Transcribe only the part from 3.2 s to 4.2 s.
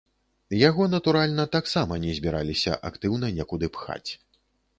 некуды пхаць.